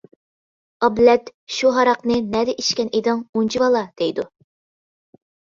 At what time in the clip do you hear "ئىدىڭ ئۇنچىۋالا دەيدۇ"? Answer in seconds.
3.01-4.27